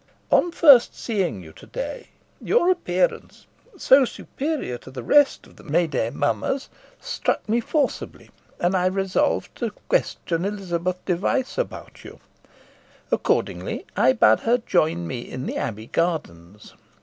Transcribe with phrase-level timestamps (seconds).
[0.31, 2.07] On first seeing you to day,
[2.41, 3.45] your appearance,
[3.77, 8.87] so superior to the rest of the May day mummers, struck me forcibly, and I
[8.87, 12.19] resolved to question Elizabeth Device about you.
[13.11, 16.73] Accordingly I bade her join me in the Abbey gardens.